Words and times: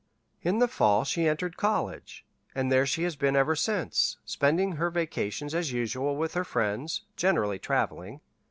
"In 0.41 0.57
the 0.57 0.67
fall 0.67 1.03
she 1.03 1.27
entered 1.27 1.57
college, 1.57 2.25
and 2.55 2.71
there 2.71 2.87
she 2.87 3.03
has 3.03 3.15
been 3.15 3.35
ever 3.35 3.55
since, 3.55 4.17
spending 4.25 4.71
her 4.77 4.89
vacations 4.89 5.53
as 5.53 5.71
usual 5.73 6.15
with 6.15 6.33
friends, 6.47 7.03
generally 7.15 7.59
traveling. 7.59 8.19